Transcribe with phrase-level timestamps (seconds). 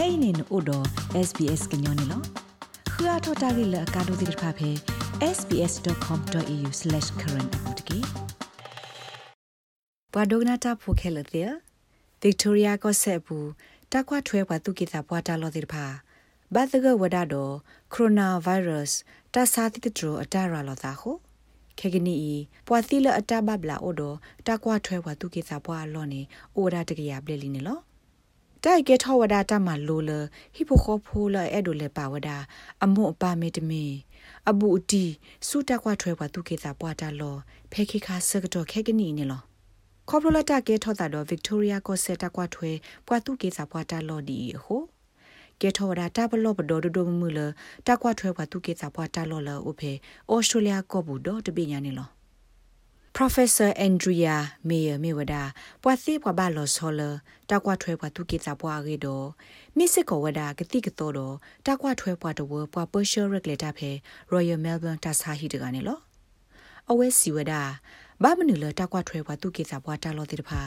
[0.00, 0.78] kainin odo
[1.28, 2.18] sbs gnyone lo
[2.92, 4.70] khua thota gi la ka do dir pha phe
[5.36, 7.98] sbs.com.au/current apotki
[10.12, 11.50] ဘွာဒိုဂနာတာဖိုခဲလတဲ့
[12.20, 13.50] ဗစ်တိုးရီယာကိုဆက်ဘူး
[13.92, 15.86] တက်ခွာထွဲဘွာသူကိတာဘွာတာလောတဲ့ဖာ
[16.54, 17.48] ဘာသကဝဒါဒို
[17.94, 18.98] ကိုရိုနာဗိုင်းရပ်စ်
[19.34, 21.10] တဆာတိတထရအတာရာလောတာဟု
[21.78, 22.16] ခေကနီ
[22.66, 24.14] ပွာသီလအတာဘဘလာအိုဒို
[24.46, 26.20] တက်ခွာထွဲဘွာသူကိတာဘွာလောနေ
[26.56, 27.80] အိုရာတကရပလေလီနေလော
[28.64, 30.10] တိုက်ကဲထောဝဒတာမလိုလ
[30.54, 32.30] ဟိပိုခိုဖိုလအဲ့ဒိုလေပါဝဒ
[32.84, 33.84] အမွန်ပါမေတမီ
[34.50, 35.04] အဘူတီ
[35.46, 37.36] စူတက်ခွာထွဲဘွာသူကိတာဘွာတာလော
[37.72, 39.42] ဖဲခိခါစကတော့ခေကနီနေလော
[40.08, 42.70] ခေါပလိုလာတာကဲထောတာတော့ဗစ်တိုးရီယာကိုဆက်တာကွာထွဲ
[43.06, 44.82] ပွာသူကေစာပွာတာလော်ဒီဟို
[45.60, 47.38] ကဲထောရာတာဘလော့ဘဒိုဒိုမူလ
[47.86, 49.92] တာကွာထွဲပွာသူကေစာပွာတာလော်လော်ဥဖေ
[50.32, 52.08] ဩစတြေးလျကောဘူးတော့တပိညာနေလော
[53.16, 54.36] Professor Andrea
[54.68, 55.42] Mayer Mewada
[55.82, 57.00] ပွာစီပွာဘာလောဆောလ
[57.50, 59.26] တာကွာထွဲပွာသူကေစာပွာရေတော့
[59.76, 61.34] မစ်စစ်ကောဝဒါကတိကတော့တော့
[61.66, 63.90] တာကွာထွဲပွာတဝပွာ Partial Regulator ဖေ
[64.32, 65.98] Royal Melbourne တာစာဟီတကနေလော
[66.90, 67.62] အဝဲစီဝဒါ
[68.22, 70.62] ဘာမနူလတကွာထွဲဘွာသူကေစာဘွာတာလောတိတဖာ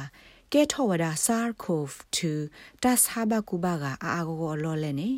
[0.54, 5.10] ကဲထောဝဒါဆာကိုဖ်2တဆာဘကူဘာကအာဂိုလောလဲနေ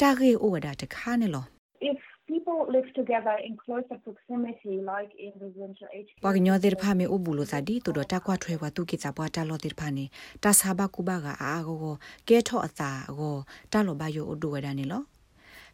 [0.00, 1.44] တာဂေအိုဝဒါတခါနေလော
[1.90, 10.04] if people live together in closer proximity like in residential age ပကညောတဲ့ဖာမေအဘူလိုစာဒီတူတော့တကွာထွဲဘွာသူကေစာဘွာတာလောတိတဖာနေ
[10.42, 11.94] တာဆာဘကူဘာကအာဂို
[12.28, 13.36] ကဲထောအသာကို
[13.72, 15.02] တာလောဘယိုအိုဒိုဝဒါနေလော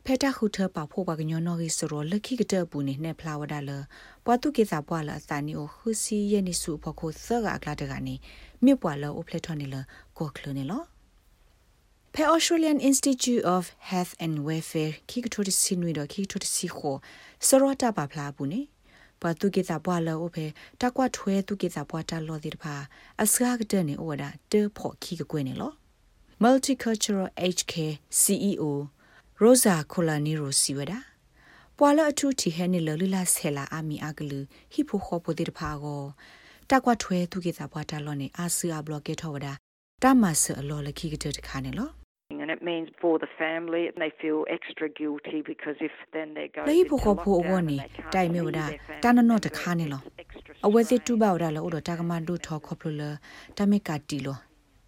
[0.05, 3.71] ဖက်တာခုထပါဖို့ပါကညောနော်ကြီးစရောလက်ခိကတဲ့ပူနေနဲ့ဖလာဝဒါလ
[4.25, 8.15] ပွားတုကေစာပွားလာစာနီအိုခုစီယနီစုဖို့ခိုဆကအကလာတကနေ
[8.65, 9.77] မြပွားလောအိုဖလက်ထော်နေလ
[10.19, 10.83] ကိုကလနေလော
[12.17, 16.97] ဖဲ Australian Institute of Health and Welfare ခိကထိုတစီနွေတော့ခိကထိုတစီခို
[17.47, 18.61] စရောတာပါဖလာဘူးနေ
[19.21, 20.47] ပွားတုကေစာပွားလောအိုဖဲ
[20.81, 22.75] တကွာထွဲတုကေစာပွားတာလောဒီတဖာ
[23.23, 25.73] အစကားကတဲ့နေအိုဒါတေဖို့ခိကကွေးနေလော
[26.43, 27.75] Multicultural HK
[28.21, 28.65] CEO
[29.43, 30.99] Rosa Colanero Siwada
[31.79, 34.41] ပွာလအထုတီဟဲနေလလလဆဲလာအမီအကလူ
[34.73, 36.03] ဟိဖိုခောပိုတိတဖာကို
[36.71, 39.53] တကွာထွဲသူကေစာဘွားတလောနေအာစီအဘလော့ကေထောဝဒါ
[40.03, 42.04] တမဆအလောလခိကတဲ့တခါနေလော
[42.45, 46.61] and it means for the family they feel extra guilty because if then they go
[46.71, 47.77] လေဖို့ခေါ်ဖို့ဝနီ
[48.15, 48.61] တိုင်မြဝဒ
[49.05, 50.03] တာနနောတခါနေလော
[50.67, 53.01] အဝဲစစ်တူပါဝဒါလောတော့တာကမန်ဒုထောခေါပလ
[53.59, 54.37] တမေကတီလော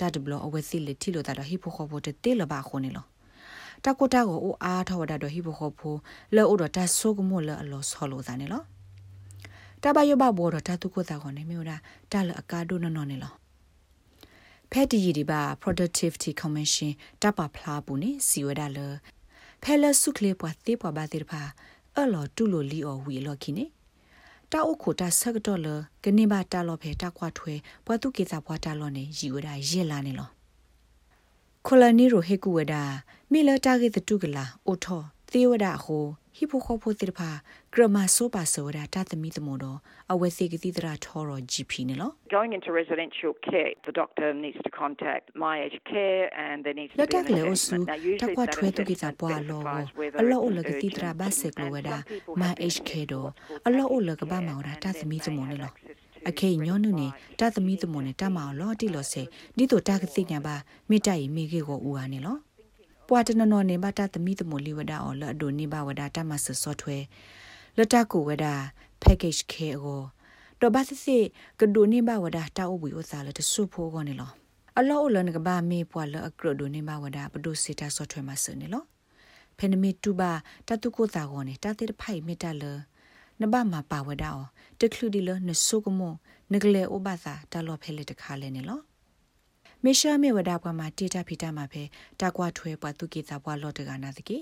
[0.00, 3.04] တတ်ဘလောအဝဲစစ်လေတီလောတာဟိဖို့ခေါ်ဖို့တေလပါခုန်နေလော
[3.84, 5.94] တကိုတာကိုအိုအားထောဝဒတော့ဟိဘခေါ်ဖို
[6.34, 8.62] လဲအိုတော့တဆုကမို့လဲအလောဆောလို့သားနေလော
[9.82, 11.76] တဘယဘဘောတော့တတုကိုတာခေါနေမြို့တာ
[12.12, 13.32] တလအကာဒိုနော်နော်နေလော
[14.72, 16.90] ဖက်တီဒီပါ productivity commission
[17.22, 18.78] တပဖလားဘူးနေစီဝဒါလ
[19.62, 21.42] ဖဲလဆုခလေပွားတေးပွားပါတေးဖာ
[21.98, 23.64] အလောတူလိုလီအော်ဝီလော်ခိနေ
[24.50, 25.66] တာအုတ်ခိုတာဆက်တော့လ
[26.04, 27.54] ကနေပါတာလော်ဖဲတာခွာထွဲ
[27.86, 30.28] ဘွားသူကေစာဘွားတာလော်နေရီဝဒါရဲလာနေလော
[31.66, 32.82] ကိုလနီရိုဟေကူဝဒါ
[33.32, 36.04] မေလတာဂေတတုကလာအိုထောသေဝဒါဟို
[36.36, 37.30] ဟိဖိုခိုဖိုတိဖာ
[37.72, 39.78] ဂရမဆိုပါဆိုဒါတသမီတမောတော့
[40.12, 46.56] အဝဲစီကတိတရာထော်ရော GP နေလို့ Going into residential care the doctor needs to contact my age care and
[46.64, 47.76] there needs to be လက်တက်လေအဆူ
[48.22, 49.62] တကွာထွဲတုကိတာပွားလော
[50.20, 51.96] အလောအလကတိတရာဘတ်စက်ကလိုဝဒါ
[52.40, 53.30] my age care တော့
[53.66, 55.74] အလောအလကဘာမောဒါတသမီတမောနေလို့
[56.28, 57.08] အခေညောနုနေ
[57.40, 59.22] တသမီသမုန်နေတမအောင်လောတိလို့စေ
[59.56, 60.56] ဒီတို့တကသိညာပါ
[60.90, 62.38] မိတိုင်မိခေကိုဦးဟာနေလို့
[63.08, 66.96] ပွာတနနောနေပါတသမီသမုန်လီဝဒအော်လအဒိုနေပါဝဒတမဆဆော့ထွဲ
[67.76, 68.46] လတကူဝဒ
[69.02, 70.02] package care ကို
[70.60, 71.24] တော့ဘာစစ်
[71.60, 74.32] ကဒိုနေပါဝဒတာအဝီဥစားလတဆုဖိုးကောနေလို့
[74.78, 78.86] အလောအလနကဘာမေပွာလအကရဒိုနေပါဝဒပဒုစီတာဆော့ထွဲမဆနေလို့
[79.58, 80.32] ဖဲနမီတူပါ
[80.68, 82.64] တတုကိုတာကောနေတာတိဖိုင်မီတာလ
[83.40, 84.46] နဘမပါဝဒါအော
[84.80, 86.14] တခလူဒီလနဆုကမော
[86.52, 88.80] နဂလေဥပသာတလောဖဲလေတခါလဲနေလော
[89.88, 91.82] မေရှာမေဝဒါပွားမှာတေတာဖီတာမှာဖဲ
[92.20, 94.38] တကွာထွဲပွားသူကေတာပွားလော့တကနာတကေ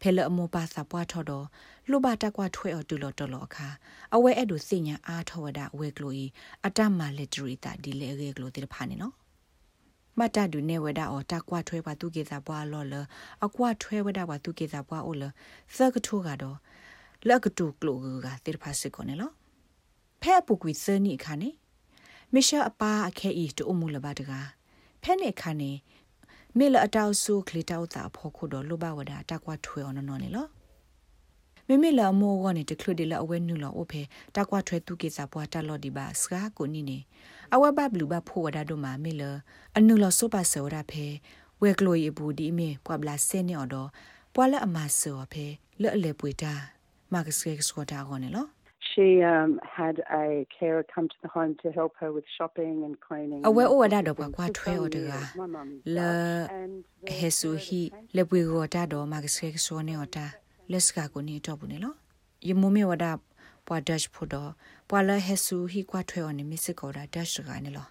[0.00, 1.46] ဖဲလအမောပါစာပွားထော်တော့
[1.90, 3.68] လူပါတကွာထွဲအော်တူလော်တော်လော်အခါ
[4.14, 6.24] အဝဲအဲ့ဒိုစညာအားထော်ဝဒအဝဲကလိုဤ
[6.66, 9.14] အတမလက်ဒရီတာဒီလေရေကလိုတေဖာနေနော်
[10.18, 12.94] မတဒုနေဝဒအော်တကွာထွဲပွားသူကေတာပွားလော်လ
[13.44, 15.24] အကွာထွဲဝဒပွားသူကေတာပွားအိုလ
[15.76, 16.56] သကထိုးကတော့
[17.28, 19.30] လက်ကတူကလိုကတေဖာစစ်ကောနေလော
[20.22, 21.50] ဖဲပုကွေစနီခါနေ
[22.34, 24.46] မရှာအပါအခဲဤတူမူလပါတကား
[25.06, 25.72] ဖဲနေခါနေ
[26.58, 30.46] မေလအတောက်ဆူခလီတောက်တာဖို့ခုတော့လောဘဝဒတာကွာထွေအောင်နော်နေလော
[31.68, 34.02] မေမေလာမောကနေတခလုဒီလာအဝဲနုလောအဖေ
[34.34, 36.98] တာကွာထွဲသူကေစာပွားတာလော်ဒီပါစကားကိုနီနေ
[37.54, 39.22] အဝဲဘဘလူဘဖို့ဝဒတို့မှာမေလ
[39.76, 41.06] အနုလောဆိုပါစောရဖေ
[41.62, 43.88] ဝဲကလိုရီဘူးဒီမေပွာဘလာစဲနေအော်တော့
[44.34, 45.46] ပွာလအမဆောဖေ
[45.80, 46.52] လဲ့အလေပွေတာ
[47.12, 48.46] မာကစကေစကောတာကောနေလော
[48.96, 52.94] she um, had a carer come to the home to help her with shopping and
[53.06, 53.42] cleaning.
[53.44, 55.20] Awe o da do kwa thwe o de ga.
[55.96, 56.10] Le
[57.18, 57.80] ဟေဆူဟီ
[58.16, 60.26] လေပွေကိုတာတော့မကစကေဆိုနေအတာ
[60.70, 61.96] လက်စကာကိုနေတော့ဘူးနေလို့
[62.48, 63.12] ယမမေဝဒါ
[63.66, 64.50] ပွာဒတ်ဖို့တော့
[64.88, 67.88] ပွာလဟေဆူဟီကွာထွေော်နေမစ်စကောဒါဒတ်စကနေလို့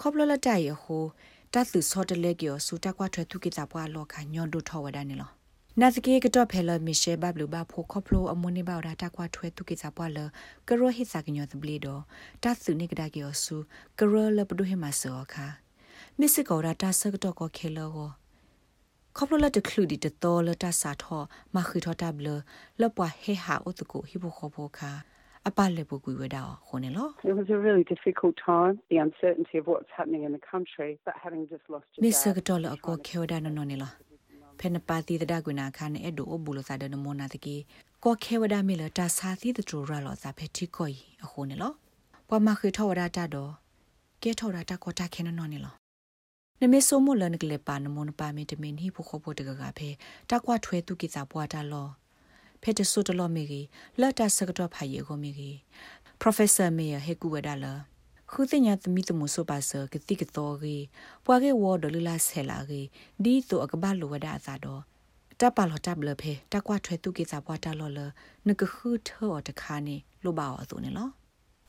[0.00, 1.04] ခေါပလလတရဟို
[1.52, 5.32] တတ်သူစောတလေကျော်စူတက်ကွာထွေသူကိတာပွာလောခညွန်ဒုထောဝဒနေလို့
[5.80, 10.18] နာစကေကတော့ဖဲလမီရှေဘဘလူဘာဖိုခေါပလိုအမွန်နေပါတာတကွာထွေသူကိတာပွာလ
[10.68, 12.02] ကရောဟိစာကညောတဘလီတော့
[12.42, 13.56] တတ်သူနေကဒါကျော်စူ
[13.98, 15.46] ကရောလပဒုဟိမဆောခါ
[16.18, 18.10] မစ်စကောဒါတဆကတော့ကိုခေလောကို
[19.16, 21.22] ခေါပလိုလက်တခလူဒီတတော်လတဆာထော
[21.54, 22.28] မခိထောတဘလ
[22.80, 24.90] လပွားဟေဟာဥတကုဟိဘခေါဖိုခါ
[25.48, 31.14] အပလေပုကွေဝဒါခုန်လော It was a really difficult time, the uncertainty of what's happening in the country, but
[31.24, 33.92] having just lost your မစ် dad, စကတော့လအကောခေဝဒါနော်နော်နေလော
[34.58, 37.56] ဖဲနပါတီတဒကွနာခါနဲ့အဒိုအဘူလစာဒနမောနာတကီ
[38.04, 40.88] ကောခေဝဒါမီလတာစာသီတထရလောစာဖဲတီကို
[41.24, 41.72] အခုနေလော
[42.28, 43.52] ပမခိထောဝဒါတာတော့
[44.22, 45.74] ကဲထောတာတကောတာခဲနော်နော်နေလော
[46.60, 49.88] နမေဆိုမလနကလေပါနမွန်ပါမီတမင်ဟိဖို့ခဖို့တကကဖဲ
[50.30, 51.88] တကွာထွဲသူကိစာပွားတာလော
[52.62, 53.66] ဖဲတဆုတလောမီကြီး
[54.00, 55.56] လက်တာစကတော့ဖာယေကိုမီကြီး
[56.22, 57.72] professor mayor heku wadala
[58.36, 60.84] ခုတင်ညာသမီတမှုဆိုပါစကတိကတော်ကြီး
[61.24, 62.86] ပွားကေဝဒလလာဆဲလာကြီး
[63.24, 64.82] ဒီတော့အကဘလိုဝဒအသာတော့
[65.40, 68.00] တပလောတဘလဖေတကွာထွဲသူကိစာပွားတာလောလ
[68.46, 71.08] နကခုထောတခါနေလိုပါအောင်ဆိုနေလော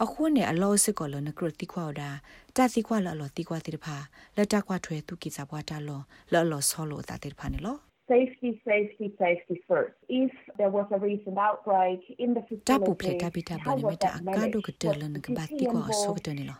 [0.03, 2.09] အခုနဲ့အလောစစ်ကောလနကရတိခွာဒါ
[2.55, 3.97] တတိခွာလလောတိခွာတိတဖာ
[4.35, 6.01] လက်တကွာထွဲသူကိစာပွားတာလော
[6.31, 7.77] လောလောဆောလောတာတိတဖာနေလော
[8.07, 9.95] Safety, safety, safety first.
[10.07, 16.57] If there was a recent outbreak in the facility, တပူဖလက်ကပိတာဘနေမတာကာဒုကတလနကဘာတိကောဆုကတနေလော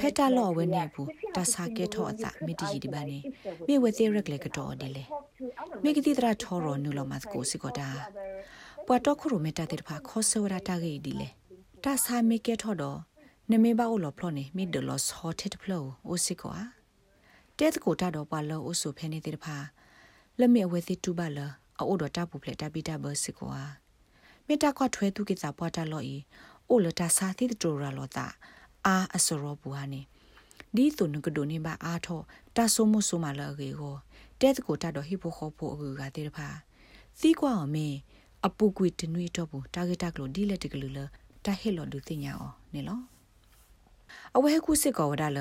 [0.00, 3.18] ဖက်တာလောဝနေဘူးတဆာကေထောအတာမီတီဒီဘာနေ
[3.68, 5.04] မြေဝသေးရက်လေကတော့ဒီလေ
[5.84, 7.88] မိကတိတရာထောရနုလောမတ်ကိုစီကောတာ
[8.86, 11.28] ပွာတော့ခရုမတာတေဖာခောဆောရတာဂေဒီလေ
[11.84, 12.98] တဆာမိကေထောတော့
[13.50, 16.54] နမေဘာအိုလောဖလောနေမိဒလောဆောတစ်ဖလောအိုစီကော
[17.58, 19.56] တဲတကိုတာတော့ပွာလောအိုဆုဖဲနေတေဖာ
[20.40, 21.46] လက်မေအဝဲစီတူပါလာ
[21.78, 23.60] အိုဒတာပူဖလက်တာပီတာဘစီကွာ
[24.46, 26.16] မေတာခွတ်ထွဲသူကိစာပွားတာလို့ဤ
[26.68, 28.26] အိုလတာစာတိတိုရာလောတာ
[28.86, 30.00] အာအစရောဘူဟာနေ
[30.74, 32.20] ဒီတုန်ကဒိုနေပါအာထော
[32.56, 33.94] တာဆိုမှုဆိုမလာရေကို
[34.40, 36.48] တဲတကိုတာတော့ဟိဖိုခေါဖိုအကူကတေတဖာ
[37.20, 37.86] သီးကွာအမေ
[38.46, 40.98] အပူကွေတနွေတော့ဘူးတာဂက်တကလို့ဒီလက်တကလူလ
[41.44, 42.98] တာဟစ်လို့ဒူတင်ညာအောနေလော
[44.36, 45.40] အဝဲခုစစ်ကောဝဒါလ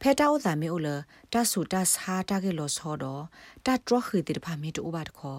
[0.00, 0.88] ဖဲတာဥသာမေဥလ
[1.32, 3.22] တဆူတဆာတာကေလောဆောတော့
[3.66, 5.38] တတ်ရခိတိဖာမေတူဘတ်ခော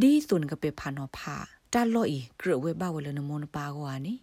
[0.00, 1.36] ဒီသွန်ကပေဖာနောဖာ
[1.72, 4.14] တလောဤဂရဝဲဘဝလနမွန်ပါကောအာနိ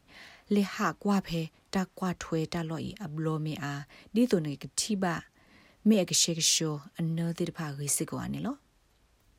[0.53, 1.41] လေဟာကွာဖဲ
[1.73, 3.73] တကွာထွဲတလောဤအဘလောမေအာ
[4.13, 5.05] ဒီသွန်ကတိဘ
[5.87, 8.57] မေကရှေကရှောအနောတိဖာဂိစစ်ကောအာနိလော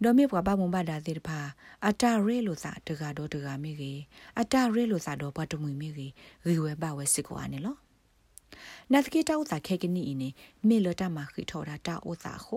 [0.02, 1.40] ဒေါ်မေဘွားဘမွန်ဘာဒါတိဖာ
[1.86, 4.00] အတာရဲလို့သာတကတော့တကမိကြီး
[4.40, 6.12] အတာရဲလို့သာတော့ဘတ်တမွေမိကြီး
[6.46, 7.76] ရီဝဲဘဝဲစစ်ကောအာနိလော
[8.92, 10.28] နတ်ကေတောက်တာခေကနီနေ
[10.68, 12.56] မေလတာမခိထောတာတာဥသာခု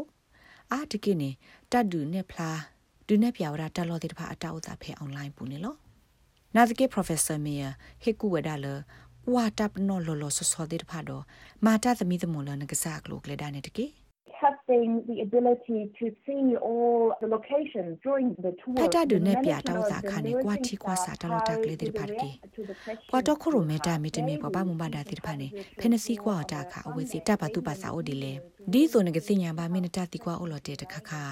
[0.71, 1.29] အာတကိနေ
[1.71, 2.59] တတ်ဒူနေဖလား
[3.07, 5.75] ဒူနေပြဝတာတလောတိတဖာအတာဥသာဖဲအွန်လိုင်းပူနေလော
[6.55, 7.69] နတ်ကေ professor meya
[8.01, 8.65] ဟေကူဝဒါလ
[9.33, 11.23] ဝါတပ်နော်လောလောဆောဆောတိတဖာတော့
[11.65, 13.85] မာတာသမီသမွန်လနကစားကလိုကလေဒါနေတကိ
[14.43, 22.29] having the ability to see all the locations during the tour ဖတာဒုနေပြတောက်စာခါနေကွာတီကွာစာတလို့တကလေးတိဖာတကေ
[23.11, 25.47] ကွာတော့ခရိုမေတာမီတမီပပမမဒါတိဖာနေ
[25.79, 28.33] ဖဲနစီကွာတာခါအဝေစီတပါတူပါစာအိုဒီလေ
[28.71, 31.23] ဒီဆိုနေကစညာပါမင်းတတိကွာအိုလော်တေတခါခါ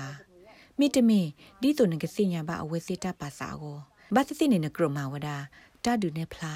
[0.79, 1.21] မီတမီ
[1.61, 3.77] ဒီဆိုနေကစညာပါအဝေစီတပါစာကို
[4.15, 5.38] ဘာသတိနေနကရမဝဒါ
[5.86, 6.53] တာဒုနေဖလာ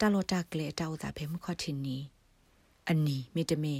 [0.00, 1.96] တလို့တကလေးတောက်စာဖဲမခေါတင်နီ
[2.90, 3.74] အနီမီတမီ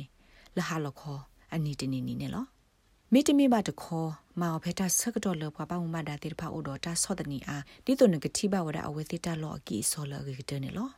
[0.56, 1.22] လဟာလခေါ်
[1.54, 2.44] အနီတနီနီနေလော
[3.12, 10.88] မိတမိဘတခေါ်မောင်ဖက်တာဆကတော့လောပွားပါမမဒါတိဖာအိုတော်တာဆော့တနီအားဒီတုန်ကတိဘဝဒအဝေတိတလောအကီဆောလဂေတနေလော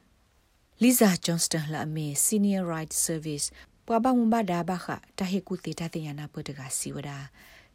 [0.82, 3.46] လီဇာဂျွန်စတန်လာမေ Senior Right Service
[3.86, 4.86] ပွားပါမမဒါဘခ
[5.18, 7.18] တာဟေကူတေတတညာနာပတကစီဝဒါ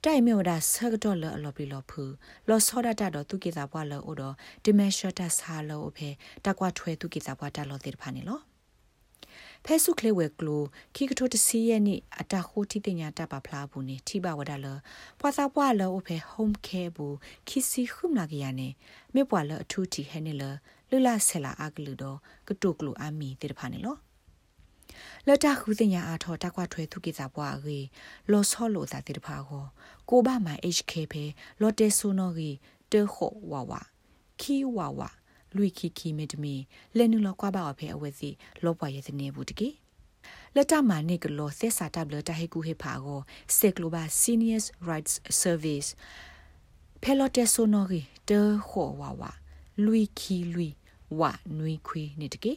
[0.04, 2.04] တိုင်မြောဒါဆကတော့လောအလောပီလောဖူ
[2.48, 6.10] လောဆောဒတာတော့သူကေသာပွားလောအိုတော်ဒီမက်ရှော့တာဆာလောအဖေ
[6.46, 8.40] တကွာထွဲသူကေသာပွားတာလောတေဖာနေလော
[9.66, 10.64] ဖဲဆုကလေဝဲကလို
[10.96, 14.68] ခိကထိုတစီရဲ့နိအတခိုတိပညာတပဖလားဘူးနိထိဘဝဒါလ
[15.20, 17.16] ပွာစာပွာလောအဖဲ home care ဘူး
[17.48, 18.68] ခိစီခုမလာကရနေ
[19.14, 20.44] မေပွာလအထူတီဟဲနေလ
[20.90, 22.18] လူလာဆလာအကလူတော့
[22.48, 23.96] ကတုကလူအမီတေတဖာနေလော
[25.28, 27.80] လတခုစညာအားထောတကွာထွဲသူကိစာပွားရီ
[28.32, 29.66] လောဆောလိုသာတေတဖာကို
[30.10, 31.24] ကိုဘမိုင် HK ဖေ
[31.62, 32.52] လော်တေဆူနိုရီ
[32.92, 33.82] တေခိုဝါဝါ
[34.42, 35.10] ခီဝါဝါ
[35.56, 36.56] လူခီခီမီတမီ
[36.98, 38.30] လဲနုလောကွာပါအဖေအဝဲစီ
[38.64, 39.70] လောပွားရဲ့နေဘူးတကေ
[40.56, 43.22] လက်တမနိကလောသက်စာတဘလတဟေကူဟေဖာကို
[43.58, 45.90] စေကလိုဘာ Seniors Rights Service
[47.02, 49.32] ဖဲလော်တေဆိုနိုရီတေခိုဝါဝါ
[49.84, 50.68] လူခီလူ
[51.20, 52.54] ဝါနွိခွေနေတကေ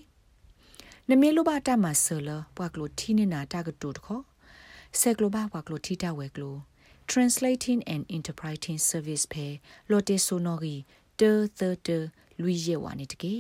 [1.09, 4.21] နမေလိုဘာတမဆလပွားကလိုတီနေနာတာကတူတခော
[5.01, 6.57] စေကလိုဘာပွားကလိုတီတာဝဲကလို
[7.11, 9.47] translating and interpreting service phe
[9.91, 10.77] lotte sonogi
[11.21, 11.99] de the de
[12.41, 13.35] lui ye wa ni tike